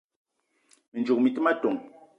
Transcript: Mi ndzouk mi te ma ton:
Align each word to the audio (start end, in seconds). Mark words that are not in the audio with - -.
Mi 0.91 0.97
ndzouk 0.99 1.19
mi 1.21 1.29
te 1.35 1.39
ma 1.41 1.53
ton: 1.61 1.75